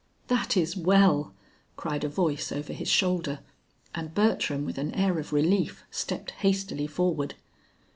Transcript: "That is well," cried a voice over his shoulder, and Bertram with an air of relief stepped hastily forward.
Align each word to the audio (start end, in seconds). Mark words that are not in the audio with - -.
"That 0.29 0.57
is 0.57 0.75
well," 0.75 1.31
cried 1.75 2.03
a 2.03 2.09
voice 2.09 2.51
over 2.51 2.73
his 2.73 2.87
shoulder, 2.87 3.41
and 3.93 4.15
Bertram 4.15 4.65
with 4.65 4.79
an 4.79 4.91
air 4.95 5.19
of 5.19 5.31
relief 5.31 5.83
stepped 5.91 6.31
hastily 6.41 6.87
forward. 6.87 7.35